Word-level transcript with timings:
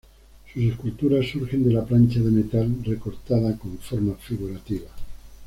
Sus 0.51 0.63
esculturas 0.63 1.29
surgen 1.29 1.63
de 1.63 1.75
la 1.75 1.85
plancha 1.85 2.19
de 2.21 2.31
metal 2.31 2.75
recortada 2.83 3.55
con 3.55 3.77
formas 3.77 4.19
figurativas. 4.21 4.89